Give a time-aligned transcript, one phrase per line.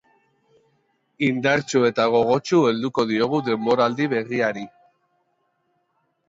[1.27, 4.65] Indartsu eta gogotsu helduko diogu denboraldi berriari.